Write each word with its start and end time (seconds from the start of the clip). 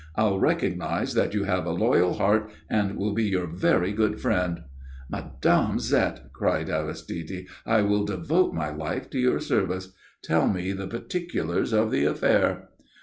"I'll 0.15 0.39
recognize 0.39 1.13
that 1.13 1.35
you 1.35 1.43
have 1.43 1.67
a 1.67 1.71
loyal 1.71 2.13
heart, 2.15 2.49
and 2.67 2.97
will 2.97 3.13
be 3.13 3.25
your 3.25 3.45
very 3.45 3.91
good 3.91 4.19
friend." 4.19 4.63
"Mme. 5.11 5.77
Zette," 5.77 6.31
cried 6.33 6.71
Aristide, 6.71 7.45
"I 7.67 7.83
will 7.83 8.05
devote 8.05 8.51
my 8.51 8.71
life 8.73 9.11
to 9.11 9.19
your 9.19 9.39
service. 9.39 9.93
Tell 10.23 10.47
me 10.47 10.71
the 10.71 10.87
particulars 10.87 11.71
of 11.71 11.91
the 11.91 12.05
affair." 12.05 12.69